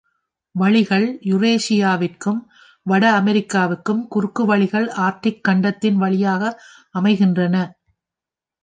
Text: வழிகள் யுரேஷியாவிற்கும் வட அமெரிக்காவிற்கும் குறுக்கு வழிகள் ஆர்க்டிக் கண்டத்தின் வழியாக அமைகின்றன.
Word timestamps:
வழிகள் 0.55 1.05
யுரேஷியாவிற்கும் 1.23 2.39
வட 2.85 3.03
அமெரிக்காவிற்கும் 3.19 4.01
குறுக்கு 4.07 4.45
வழிகள் 4.45 4.87
ஆர்க்டிக் 4.97 5.41
கண்டத்தின் 5.41 5.95
வழியாக 5.95 6.41
அமைகின்றன. 6.91 7.55